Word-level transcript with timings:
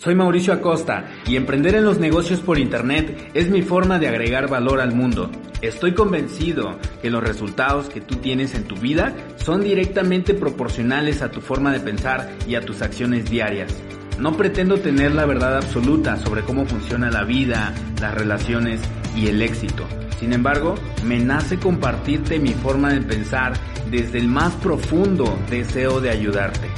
Soy 0.00 0.14
Mauricio 0.14 0.54
Acosta 0.54 1.10
y 1.26 1.36
emprender 1.36 1.74
en 1.74 1.84
los 1.84 1.98
negocios 2.00 2.40
por 2.40 2.58
Internet 2.58 3.32
es 3.34 3.50
mi 3.50 3.60
forma 3.60 3.98
de 3.98 4.08
agregar 4.08 4.48
valor 4.48 4.80
al 4.80 4.94
mundo. 4.94 5.30
Estoy 5.60 5.92
convencido 5.92 6.78
que 7.02 7.10
los 7.10 7.22
resultados 7.22 7.90
que 7.90 8.00
tú 8.00 8.16
tienes 8.16 8.54
en 8.54 8.64
tu 8.64 8.76
vida 8.76 9.14
son 9.36 9.60
directamente 9.60 10.32
proporcionales 10.32 11.20
a 11.20 11.30
tu 11.30 11.42
forma 11.42 11.70
de 11.70 11.80
pensar 11.80 12.30
y 12.48 12.54
a 12.54 12.62
tus 12.62 12.80
acciones 12.80 13.28
diarias. 13.28 13.76
No 14.18 14.38
pretendo 14.38 14.78
tener 14.78 15.14
la 15.14 15.26
verdad 15.26 15.58
absoluta 15.58 16.16
sobre 16.16 16.44
cómo 16.44 16.64
funciona 16.64 17.10
la 17.10 17.24
vida, 17.24 17.74
las 18.00 18.14
relaciones 18.14 18.80
y 19.14 19.26
el 19.26 19.42
éxito. 19.42 19.86
Sin 20.18 20.32
embargo, 20.32 20.76
me 21.04 21.18
nace 21.18 21.58
compartirte 21.58 22.38
mi 22.38 22.54
forma 22.54 22.90
de 22.90 23.02
pensar 23.02 23.52
desde 23.90 24.16
el 24.16 24.28
más 24.28 24.54
profundo 24.54 25.38
deseo 25.50 26.00
de 26.00 26.08
ayudarte. 26.08 26.68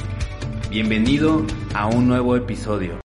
Bienvenido 0.69 1.45
a 1.73 1.87
un 1.87 2.09
nuevo 2.09 2.35
episodio. 2.35 3.02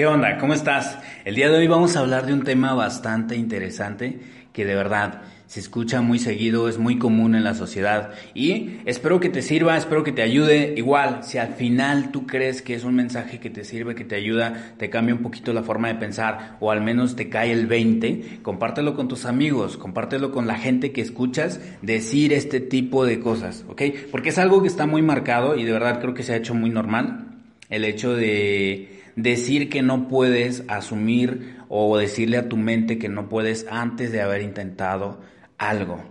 ¿Qué 0.00 0.06
onda? 0.06 0.38
¿Cómo 0.38 0.54
estás? 0.54 0.96
El 1.26 1.34
día 1.34 1.50
de 1.50 1.58
hoy 1.58 1.66
vamos 1.66 1.94
a 1.94 2.00
hablar 2.00 2.24
de 2.24 2.32
un 2.32 2.42
tema 2.42 2.72
bastante 2.72 3.36
interesante 3.36 4.18
que 4.50 4.64
de 4.64 4.74
verdad 4.74 5.20
se 5.46 5.60
escucha 5.60 6.00
muy 6.00 6.18
seguido, 6.18 6.70
es 6.70 6.78
muy 6.78 6.96
común 6.96 7.34
en 7.34 7.44
la 7.44 7.52
sociedad 7.52 8.12
y 8.32 8.78
espero 8.86 9.20
que 9.20 9.28
te 9.28 9.42
sirva, 9.42 9.76
espero 9.76 10.02
que 10.02 10.12
te 10.12 10.22
ayude. 10.22 10.72
Igual, 10.74 11.22
si 11.22 11.36
al 11.36 11.52
final 11.52 12.12
tú 12.12 12.26
crees 12.26 12.62
que 12.62 12.74
es 12.74 12.84
un 12.84 12.94
mensaje 12.94 13.40
que 13.40 13.50
te 13.50 13.62
sirve, 13.62 13.94
que 13.94 14.06
te 14.06 14.16
ayuda, 14.16 14.72
te 14.78 14.88
cambia 14.88 15.14
un 15.14 15.20
poquito 15.20 15.52
la 15.52 15.64
forma 15.64 15.88
de 15.88 15.96
pensar 15.96 16.56
o 16.60 16.70
al 16.70 16.80
menos 16.80 17.14
te 17.14 17.28
cae 17.28 17.52
el 17.52 17.66
20, 17.66 18.38
compártelo 18.40 18.94
con 18.94 19.06
tus 19.06 19.26
amigos, 19.26 19.76
compártelo 19.76 20.32
con 20.32 20.46
la 20.46 20.56
gente 20.56 20.92
que 20.92 21.02
escuchas 21.02 21.60
decir 21.82 22.32
este 22.32 22.60
tipo 22.60 23.04
de 23.04 23.20
cosas, 23.20 23.66
¿ok? 23.68 23.82
Porque 24.10 24.30
es 24.30 24.38
algo 24.38 24.62
que 24.62 24.68
está 24.68 24.86
muy 24.86 25.02
marcado 25.02 25.56
y 25.56 25.64
de 25.64 25.72
verdad 25.72 26.00
creo 26.00 26.14
que 26.14 26.22
se 26.22 26.32
ha 26.32 26.36
hecho 26.36 26.54
muy 26.54 26.70
normal 26.70 27.26
el 27.68 27.84
hecho 27.84 28.14
de 28.14 28.99
decir 29.22 29.68
que 29.68 29.82
no 29.82 30.08
puedes 30.08 30.64
asumir 30.68 31.56
o 31.68 31.96
decirle 31.96 32.36
a 32.36 32.48
tu 32.48 32.56
mente 32.56 32.98
que 32.98 33.08
no 33.08 33.28
puedes 33.28 33.66
antes 33.70 34.12
de 34.12 34.20
haber 34.20 34.42
intentado 34.42 35.20
algo. 35.58 36.02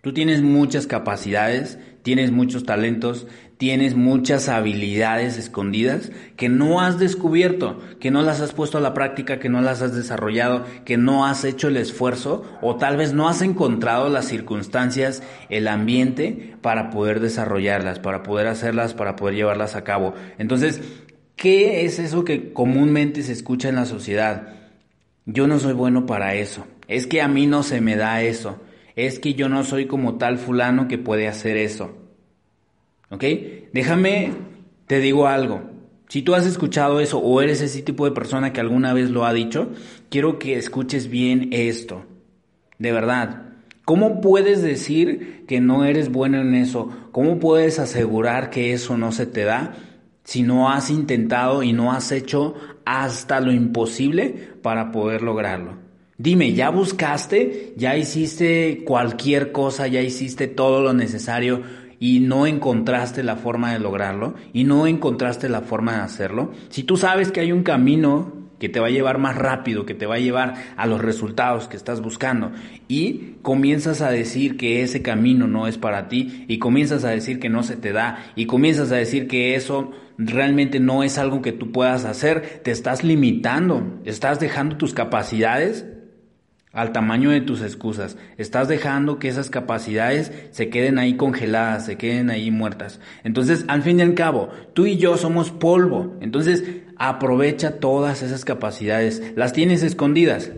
Tú 0.00 0.12
tienes 0.12 0.42
muchas 0.42 0.86
capacidades, 0.86 1.78
tienes 2.02 2.30
muchos 2.30 2.64
talentos, 2.64 3.26
tienes 3.56 3.94
muchas 3.94 4.50
habilidades 4.50 5.38
escondidas 5.38 6.12
que 6.36 6.50
no 6.50 6.82
has 6.82 6.98
descubierto, 6.98 7.80
que 8.00 8.10
no 8.10 8.20
las 8.20 8.42
has 8.42 8.52
puesto 8.52 8.76
a 8.76 8.82
la 8.82 8.92
práctica, 8.92 9.38
que 9.38 9.48
no 9.48 9.62
las 9.62 9.80
has 9.80 9.96
desarrollado, 9.96 10.66
que 10.84 10.98
no 10.98 11.24
has 11.24 11.44
hecho 11.44 11.68
el 11.68 11.78
esfuerzo 11.78 12.44
o 12.60 12.76
tal 12.76 12.98
vez 12.98 13.14
no 13.14 13.30
has 13.30 13.40
encontrado 13.40 14.10
las 14.10 14.26
circunstancias, 14.26 15.22
el 15.48 15.68
ambiente 15.68 16.54
para 16.60 16.90
poder 16.90 17.20
desarrollarlas, 17.20 17.98
para 17.98 18.22
poder 18.22 18.48
hacerlas, 18.48 18.92
para 18.92 19.16
poder 19.16 19.36
llevarlas 19.36 19.74
a 19.74 19.84
cabo. 19.84 20.12
Entonces, 20.36 20.82
¿Qué 21.36 21.84
es 21.84 21.98
eso 21.98 22.24
que 22.24 22.52
comúnmente 22.52 23.22
se 23.22 23.32
escucha 23.32 23.68
en 23.68 23.74
la 23.76 23.86
sociedad? 23.86 24.54
Yo 25.26 25.46
no 25.46 25.58
soy 25.58 25.72
bueno 25.72 26.06
para 26.06 26.34
eso. 26.34 26.66
Es 26.88 27.06
que 27.06 27.22
a 27.22 27.28
mí 27.28 27.46
no 27.46 27.62
se 27.62 27.80
me 27.80 27.96
da 27.96 28.22
eso. 28.22 28.60
Es 28.96 29.18
que 29.18 29.34
yo 29.34 29.48
no 29.48 29.64
soy 29.64 29.86
como 29.86 30.16
tal 30.16 30.38
fulano 30.38 30.86
que 30.86 30.98
puede 30.98 31.28
hacer 31.28 31.56
eso. 31.56 31.96
¿Ok? 33.10 33.24
Déjame, 33.72 34.32
te 34.86 35.00
digo 35.00 35.26
algo. 35.26 35.62
Si 36.08 36.22
tú 36.22 36.34
has 36.34 36.46
escuchado 36.46 37.00
eso 37.00 37.18
o 37.18 37.40
eres 37.40 37.60
ese 37.60 37.82
tipo 37.82 38.04
de 38.04 38.12
persona 38.12 38.52
que 38.52 38.60
alguna 38.60 38.92
vez 38.92 39.10
lo 39.10 39.24
ha 39.24 39.32
dicho, 39.32 39.72
quiero 40.10 40.38
que 40.38 40.56
escuches 40.56 41.08
bien 41.08 41.48
esto. 41.52 42.04
De 42.78 42.92
verdad. 42.92 43.42
¿Cómo 43.84 44.20
puedes 44.20 44.62
decir 44.62 45.44
que 45.46 45.60
no 45.60 45.84
eres 45.84 46.10
bueno 46.10 46.40
en 46.40 46.54
eso? 46.54 46.90
¿Cómo 47.12 47.38
puedes 47.38 47.78
asegurar 47.78 48.48
que 48.50 48.72
eso 48.72 48.96
no 48.96 49.12
se 49.12 49.26
te 49.26 49.44
da? 49.44 49.74
Si 50.24 50.42
no 50.42 50.70
has 50.70 50.90
intentado 50.90 51.62
y 51.62 51.72
no 51.72 51.92
has 51.92 52.10
hecho 52.10 52.54
hasta 52.84 53.40
lo 53.40 53.52
imposible 53.52 54.54
para 54.62 54.90
poder 54.90 55.22
lograrlo. 55.22 55.84
Dime, 56.16 56.52
¿ya 56.54 56.70
buscaste? 56.70 57.74
¿Ya 57.76 57.96
hiciste 57.96 58.82
cualquier 58.84 59.52
cosa? 59.52 59.86
¿Ya 59.86 60.00
hiciste 60.00 60.46
todo 60.46 60.80
lo 60.80 60.92
necesario 60.92 61.62
y 61.98 62.20
no 62.20 62.46
encontraste 62.46 63.22
la 63.22 63.36
forma 63.36 63.72
de 63.72 63.80
lograrlo? 63.80 64.34
¿Y 64.52 64.64
no 64.64 64.86
encontraste 64.86 65.48
la 65.48 65.62
forma 65.62 65.96
de 65.96 66.02
hacerlo? 66.02 66.52
Si 66.68 66.84
tú 66.84 66.96
sabes 66.96 67.32
que 67.32 67.40
hay 67.40 67.52
un 67.52 67.62
camino 67.62 68.43
que 68.58 68.68
te 68.68 68.80
va 68.80 68.86
a 68.88 68.90
llevar 68.90 69.18
más 69.18 69.36
rápido, 69.36 69.86
que 69.86 69.94
te 69.94 70.06
va 70.06 70.16
a 70.16 70.20
llevar 70.20 70.54
a 70.76 70.86
los 70.86 71.00
resultados 71.00 71.68
que 71.68 71.76
estás 71.76 72.00
buscando. 72.00 72.52
Y 72.88 73.36
comienzas 73.42 74.00
a 74.00 74.10
decir 74.10 74.56
que 74.56 74.82
ese 74.82 75.02
camino 75.02 75.46
no 75.46 75.66
es 75.66 75.78
para 75.78 76.08
ti 76.08 76.44
y 76.48 76.58
comienzas 76.58 77.04
a 77.04 77.10
decir 77.10 77.40
que 77.40 77.48
no 77.48 77.62
se 77.62 77.76
te 77.76 77.92
da 77.92 78.24
y 78.36 78.46
comienzas 78.46 78.92
a 78.92 78.96
decir 78.96 79.28
que 79.28 79.54
eso 79.54 79.92
realmente 80.18 80.80
no 80.80 81.02
es 81.02 81.18
algo 81.18 81.42
que 81.42 81.52
tú 81.52 81.72
puedas 81.72 82.04
hacer, 82.04 82.60
te 82.62 82.70
estás 82.70 83.02
limitando, 83.02 84.00
estás 84.04 84.40
dejando 84.40 84.76
tus 84.76 84.94
capacidades 84.94 85.86
al 86.74 86.90
tamaño 86.90 87.30
de 87.30 87.40
tus 87.40 87.62
excusas. 87.62 88.18
Estás 88.36 88.68
dejando 88.68 89.18
que 89.18 89.28
esas 89.28 89.48
capacidades 89.48 90.32
se 90.50 90.68
queden 90.68 90.98
ahí 90.98 91.16
congeladas, 91.16 91.86
se 91.86 91.96
queden 91.96 92.30
ahí 92.30 92.50
muertas. 92.50 93.00
Entonces, 93.22 93.64
al 93.68 93.82
fin 93.82 94.00
y 94.00 94.02
al 94.02 94.14
cabo, 94.14 94.50
tú 94.74 94.86
y 94.86 94.96
yo 94.96 95.16
somos 95.16 95.50
polvo. 95.52 96.16
Entonces, 96.20 96.64
aprovecha 96.96 97.78
todas 97.78 98.22
esas 98.22 98.44
capacidades. 98.44 99.22
Las 99.36 99.52
tienes 99.52 99.82
escondidas. 99.82 100.52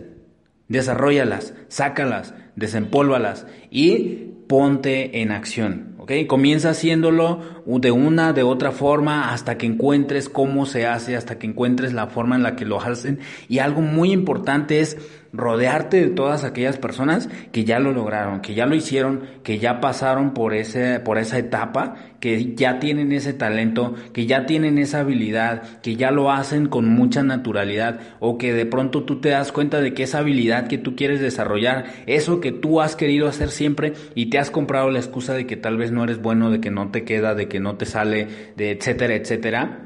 Desarrollalas, 0.67 1.53
sácalas, 1.69 2.33
desempólvalas 2.55 3.47
y 3.71 4.33
ponte 4.47 5.21
en 5.21 5.31
acción. 5.31 5.95
¿ok? 5.97 6.11
Comienza 6.27 6.71
haciéndolo 6.71 7.41
de 7.65 7.91
una, 7.91 8.33
de 8.33 8.43
otra 8.43 8.71
forma, 8.71 9.33
hasta 9.33 9.57
que 9.57 9.65
encuentres 9.65 10.29
cómo 10.29 10.65
se 10.65 10.85
hace, 10.85 11.15
hasta 11.15 11.37
que 11.37 11.47
encuentres 11.47 11.93
la 11.93 12.07
forma 12.07 12.35
en 12.35 12.43
la 12.43 12.55
que 12.55 12.65
lo 12.65 12.81
hacen. 12.81 13.19
Y 13.47 13.59
algo 13.59 13.81
muy 13.81 14.11
importante 14.11 14.79
es 14.79 14.97
rodearte 15.33 16.01
de 16.01 16.07
todas 16.09 16.43
aquellas 16.43 16.77
personas 16.77 17.29
que 17.51 17.63
ya 17.63 17.79
lo 17.79 17.91
lograron, 17.91 18.41
que 18.41 18.53
ya 18.53 18.65
lo 18.65 18.75
hicieron, 18.75 19.23
que 19.43 19.59
ya 19.59 19.79
pasaron 19.79 20.33
por 20.33 20.53
ese, 20.53 20.99
por 20.99 21.17
esa 21.17 21.37
etapa, 21.37 21.95
que 22.19 22.55
ya 22.55 22.79
tienen 22.79 23.11
ese 23.11 23.33
talento, 23.33 23.95
que 24.13 24.25
ya 24.25 24.45
tienen 24.45 24.77
esa 24.77 25.01
habilidad, 25.01 25.79
que 25.81 25.95
ya 25.95 26.11
lo 26.11 26.31
hacen 26.31 26.67
con 26.67 26.89
mucha 26.89 27.23
naturalidad, 27.23 27.99
o 28.19 28.37
que 28.37 28.53
de 28.53 28.65
pronto 28.65 29.03
tú 29.03 29.21
te 29.21 29.29
das 29.29 29.51
cuenta 29.51 29.81
de 29.81 29.93
que 29.93 30.03
esa 30.03 30.19
habilidad 30.19 30.67
que 30.67 30.77
tú 30.77 30.95
quieres 30.95 31.19
desarrollar, 31.21 31.85
eso 32.07 32.39
que 32.41 32.51
tú 32.51 32.81
has 32.81 32.95
querido 32.95 33.27
hacer 33.27 33.49
siempre 33.49 33.93
y 34.15 34.27
te 34.27 34.39
has 34.39 34.51
comprado 34.51 34.89
la 34.89 34.99
excusa 34.99 35.33
de 35.33 35.45
que 35.45 35.57
tal 35.57 35.77
vez 35.77 35.91
no 35.91 36.03
eres 36.03 36.21
bueno, 36.21 36.49
de 36.49 36.59
que 36.59 36.71
no 36.71 36.91
te 36.91 37.03
queda, 37.03 37.35
de 37.35 37.47
que 37.47 37.59
no 37.59 37.75
te 37.75 37.85
sale, 37.85 38.27
de 38.55 38.71
etcétera, 38.71 39.15
etcétera. 39.15 39.83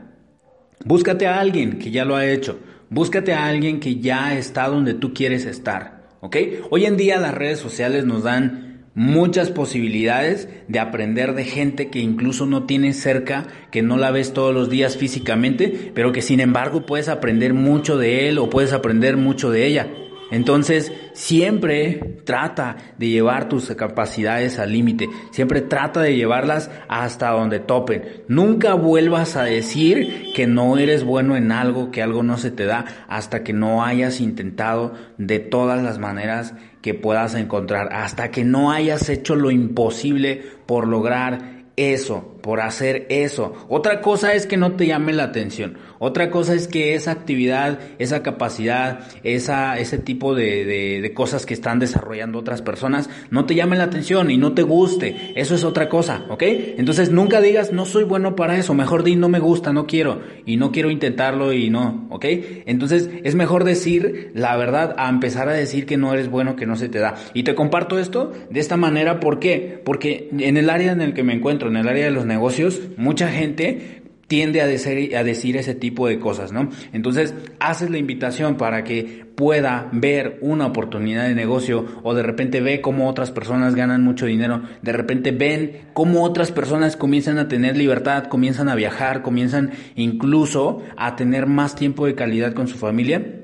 Búscate 0.84 1.28
a 1.28 1.40
alguien 1.40 1.78
que 1.78 1.92
ya 1.92 2.06
lo 2.06 2.16
ha 2.16 2.26
hecho 2.26 2.60
Búscate 2.94 3.32
a 3.32 3.46
alguien 3.46 3.80
que 3.80 4.02
ya 4.02 4.38
está 4.38 4.68
donde 4.68 4.94
tú 4.94 5.14
quieres 5.14 5.46
estar, 5.46 6.10
¿ok? 6.20 6.36
Hoy 6.72 6.84
en 6.84 6.98
día 6.98 7.22
las 7.22 7.34
redes 7.34 7.58
sociales 7.58 8.04
nos 8.04 8.24
dan 8.24 8.84
muchas 8.96 9.50
posibilidades 9.50 10.50
de 10.68 10.80
aprender 10.80 11.34
de 11.34 11.46
gente 11.46 11.90
que 11.90 12.00
incluso 12.00 12.46
no 12.46 12.66
tienes 12.66 13.00
cerca, 13.00 13.48
que 13.72 13.82
no 13.82 13.96
la 13.96 14.12
ves 14.12 14.34
todos 14.34 14.54
los 14.54 14.70
días 14.70 14.98
físicamente, 14.98 15.94
pero 15.96 16.12
que 16.12 16.22
sin 16.22 16.42
embargo 16.42 16.86
puedes 16.86 17.08
aprender 17.08 17.54
mucho 17.54 17.98
de 17.98 18.28
él 18.28 18.38
o 18.38 18.50
puedes 18.50 18.74
aprender 18.74 19.16
mucho 19.16 19.52
de 19.52 19.68
ella. 19.68 19.88
Entonces, 20.32 20.94
siempre 21.14 22.22
trata 22.26 22.78
de 22.98 23.10
llevar 23.10 23.50
tus 23.50 23.70
capacidades 23.76 24.60
al 24.60 24.72
límite, 24.72 25.08
siempre 25.32 25.62
trata 25.62 26.02
de 26.02 26.16
llevarlas 26.16 26.72
hasta 26.88 27.32
donde 27.32 27.60
topen. 27.60 28.24
Nunca 28.28 28.74
vuelvas 28.74 29.36
a 29.36 29.44
decir 29.44 30.32
que 30.34 30.48
no 30.48 30.78
eres 30.78 31.04
bueno 31.04 31.36
en 31.36 31.52
algo, 31.52 31.92
que 31.92 32.02
algo 32.02 32.24
no 32.24 32.38
se 32.38 32.50
te 32.50 32.66
da, 32.66 32.86
hasta 33.08 33.44
que 33.44 33.54
no 33.54 33.84
hayas 33.84 34.22
intentado 34.22 34.94
de 35.18 35.40
todas 35.40 35.84
las 35.84 36.00
maneras 36.00 36.54
que 36.82 36.94
puedas 36.94 37.36
encontrar, 37.36 37.90
hasta 37.92 38.32
que 38.32 38.44
no 38.44 38.72
hayas 38.72 39.10
hecho 39.10 39.36
lo 39.36 39.52
imposible 39.52 40.42
por 40.66 40.88
lograr 40.88 41.62
eso, 41.76 42.38
por 42.42 42.62
hacer 42.62 43.06
eso. 43.10 43.54
Otra 43.70 44.02
cosa 44.02 44.34
es 44.34 44.48
que 44.48 44.58
no 44.58 44.74
te 44.74 44.88
llame 44.88 45.14
la 45.14 45.24
atención. 45.24 45.78
Otra 46.00 46.32
cosa 46.32 46.56
es 46.56 46.68
que 46.68 46.96
esa 46.96 47.12
actividad, 47.12 47.80
esa 48.00 48.24
capacidad, 48.24 49.02
esa, 49.24 49.78
ese 49.78 50.00
tipo 50.00 50.34
de, 50.34 50.66
de, 50.66 51.14
cosas 51.14 51.46
que 51.46 51.54
están 51.54 51.78
desarrollando 51.78 52.40
otras 52.40 52.62
personas 52.62 53.10
no 53.30 53.46
te 53.46 53.54
llame 53.54 53.78
la 53.78 53.84
atención 53.84 54.32
y 54.32 54.38
no 54.38 54.54
te 54.54 54.64
guste. 54.64 55.34
Eso 55.36 55.54
es 55.54 55.64
otra 55.64 55.90
cosa, 55.90 56.26
¿ok? 56.30 56.44
Entonces 56.78 57.12
nunca 57.12 57.40
digas 57.40 57.72
no 57.72 57.86
soy 57.86 58.04
bueno 58.04 58.36
para 58.36 58.58
eso. 58.58 58.74
Mejor 58.74 59.04
di 59.04 59.16
no 59.16 59.30
me 59.30 59.38
gusta, 59.40 59.74
no 59.74 59.86
quiero 59.86 60.22
y 60.46 60.58
no 60.58 60.72
quiero 60.72 60.90
intentarlo 60.90 61.54
y 61.54 61.70
no, 61.70 62.08
¿ok? 62.10 62.26
Entonces 62.66 63.10
es 63.24 63.36
mejor 63.36 63.64
decir 63.64 64.32
la 64.34 64.58
verdad 64.58 64.96
a 64.98 65.08
empezar 65.08 65.50
a 65.50 65.54
decir 65.54 65.86
que 65.86 65.98
no 65.98 66.14
eres 66.14 66.30
bueno, 66.30 66.56
que 66.56 66.66
no 66.66 66.76
se 66.78 66.90
te 66.90 66.98
da. 66.98 67.16
Y 67.36 67.44
te 67.44 67.54
comparto 67.54 68.00
esto 68.00 68.32
de 68.50 68.60
esta 68.60 68.76
manera, 68.76 69.20
¿por 69.20 69.38
qué? 69.38 69.80
Porque 69.86 70.30
en 70.40 70.58
el 70.58 70.70
área 70.72 70.94
en 70.94 71.02
el 71.02 71.14
que 71.14 71.24
me 71.24 71.34
encuentro, 71.34 71.70
en 71.70 71.78
el 71.78 71.88
área 71.88 72.06
de 72.06 72.12
los 72.12 72.26
negocios, 72.32 72.82
mucha 72.98 73.30
gente 73.30 74.02
tiende 74.32 74.62
a 74.62 74.66
decir, 74.66 75.18
a 75.18 75.26
decir 75.26 75.58
ese 75.58 75.76
tipo 75.76 76.08
de 76.08 76.18
cosas, 76.18 76.54
¿no? 76.54 76.70
Entonces, 76.94 77.36
haces 77.60 77.90
la 77.90 77.98
invitación 77.98 78.56
para 78.56 78.86
que 78.86 79.26
pueda 79.36 79.90
ver 79.92 80.38
una 80.40 80.68
oportunidad 80.68 81.28
de 81.28 81.36
negocio 81.36 81.86
o 82.04 82.14
de 82.14 82.24
repente 82.24 82.62
ve 82.62 82.80
cómo 82.80 83.10
otras 83.10 83.30
personas 83.30 83.76
ganan 83.76 84.06
mucho 84.06 84.26
dinero, 84.28 84.62
de 84.82 84.94
repente 84.94 85.32
ven 85.32 85.82
cómo 85.92 86.24
otras 86.24 86.54
personas 86.54 86.96
comienzan 86.96 87.40
a 87.40 87.50
tener 87.50 87.76
libertad, 87.76 88.28
comienzan 88.28 88.70
a 88.70 88.76
viajar, 88.76 89.22
comienzan 89.22 89.72
incluso 89.96 90.82
a 90.96 91.18
tener 91.18 91.46
más 91.46 91.76
tiempo 91.76 92.06
de 92.06 92.16
calidad 92.16 92.54
con 92.54 92.70
su 92.70 92.78
familia, 92.78 93.42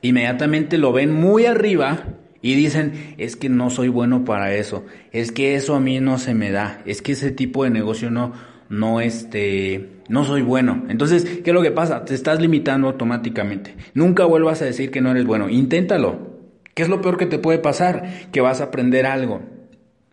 inmediatamente 0.00 0.78
lo 0.78 0.92
ven 0.92 1.12
muy 1.12 1.46
arriba 1.46 2.04
y 2.42 2.54
dicen, 2.54 3.14
es 3.18 3.36
que 3.36 3.48
no 3.48 3.70
soy 3.70 3.88
bueno 3.88 4.24
para 4.24 4.54
eso, 4.54 4.84
es 5.12 5.32
que 5.32 5.54
eso 5.54 5.74
a 5.74 5.80
mí 5.80 6.00
no 6.00 6.18
se 6.18 6.34
me 6.34 6.50
da, 6.50 6.82
es 6.86 7.02
que 7.02 7.12
ese 7.12 7.30
tipo 7.30 7.64
de 7.64 7.70
negocio 7.70 8.10
no, 8.10 8.32
no 8.70 9.00
este, 9.00 9.90
no 10.08 10.24
soy 10.24 10.42
bueno. 10.42 10.84
Entonces, 10.88 11.24
¿qué 11.24 11.50
es 11.50 11.54
lo 11.54 11.60
que 11.60 11.72
pasa? 11.72 12.04
Te 12.04 12.14
estás 12.14 12.40
limitando 12.40 12.88
automáticamente. 12.88 13.74
Nunca 13.94 14.24
vuelvas 14.24 14.62
a 14.62 14.64
decir 14.64 14.90
que 14.90 15.00
no 15.00 15.10
eres 15.10 15.26
bueno. 15.26 15.50
Inténtalo. 15.50 16.30
¿Qué 16.74 16.84
es 16.84 16.88
lo 16.88 17.02
peor 17.02 17.18
que 17.18 17.26
te 17.26 17.38
puede 17.38 17.58
pasar? 17.58 18.30
Que 18.32 18.40
vas 18.40 18.60
a 18.60 18.64
aprender 18.64 19.06
algo. 19.06 19.42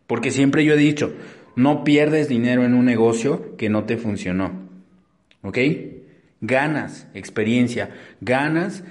Porque 0.07 0.31
siempre 0.31 0.65
yo 0.65 0.73
he 0.73 0.77
dicho, 0.77 1.13
no 1.55 1.83
pierdes 1.83 2.29
dinero 2.29 2.65
en 2.65 2.73
un 2.73 2.85
negocio 2.85 3.55
que 3.57 3.69
no 3.69 3.85
te 3.85 3.97
funcionó. 3.97 4.67
¿Ok? 5.43 5.57
Ganas 6.41 7.07
experiencia, 7.13 7.91
ganas 8.21 8.83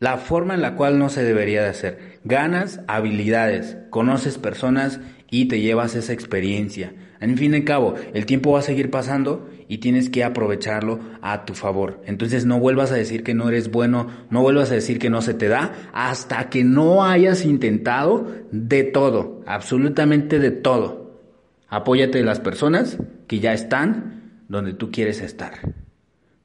la 0.00 0.16
forma 0.16 0.54
en 0.54 0.62
la 0.62 0.76
cual 0.76 0.98
no 0.98 1.10
se 1.10 1.22
debería 1.22 1.62
de 1.62 1.68
hacer. 1.68 2.18
Ganas 2.24 2.80
habilidades, 2.88 3.76
conoces 3.90 4.38
personas 4.38 4.98
y 5.30 5.44
te 5.44 5.60
llevas 5.60 5.94
esa 5.94 6.14
experiencia. 6.14 6.94
En 7.20 7.36
fin 7.36 7.54
y 7.54 7.64
cabo, 7.64 7.96
el 8.14 8.24
tiempo 8.24 8.52
va 8.52 8.60
a 8.60 8.62
seguir 8.62 8.90
pasando 8.90 9.50
y 9.68 9.78
tienes 9.78 10.08
que 10.08 10.24
aprovecharlo 10.24 11.00
a 11.20 11.44
tu 11.44 11.52
favor. 11.52 12.00
Entonces 12.06 12.46
no 12.46 12.58
vuelvas 12.58 12.90
a 12.92 12.96
decir 12.96 13.22
que 13.22 13.34
no 13.34 13.50
eres 13.50 13.70
bueno, 13.70 14.08
no 14.30 14.40
vuelvas 14.40 14.70
a 14.70 14.74
decir 14.74 14.98
que 14.98 15.10
no 15.10 15.20
se 15.20 15.34
te 15.34 15.48
da 15.48 15.72
hasta 15.92 16.48
que 16.48 16.64
no 16.64 17.04
hayas 17.04 17.44
intentado 17.44 18.26
de 18.50 18.84
todo, 18.84 19.42
absolutamente 19.46 20.38
de 20.38 20.50
todo. 20.50 21.20
Apóyate 21.68 22.18
de 22.18 22.24
las 22.24 22.40
personas 22.40 22.96
que 23.28 23.38
ya 23.38 23.52
están 23.52 24.44
donde 24.48 24.72
tú 24.72 24.90
quieres 24.90 25.20
estar. 25.20 25.74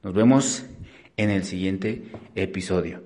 Nos 0.04 0.14
vemos 0.14 0.66
en 1.16 1.30
el 1.30 1.46
siguiente 1.46 2.04
episodio. 2.36 3.05